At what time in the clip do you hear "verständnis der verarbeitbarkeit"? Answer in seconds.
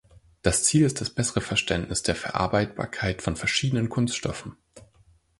1.41-3.21